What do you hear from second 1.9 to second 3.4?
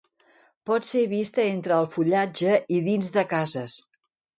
fullatge i dins de